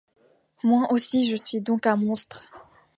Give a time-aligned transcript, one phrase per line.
[0.63, 2.43] Moi aussi je suis donc un monstre!